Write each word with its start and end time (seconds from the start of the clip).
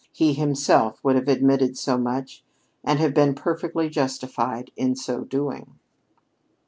He 0.11 0.33
himself 0.33 0.99
would 1.03 1.15
have 1.15 1.27
admitted 1.27 1.77
so 1.77 1.95
much 1.95 2.43
and 2.83 2.97
have 2.97 3.13
been 3.13 3.35
perfectly 3.35 3.87
justified 3.87 4.71
in 4.75 4.95
so 4.95 5.23
doing. 5.25 5.75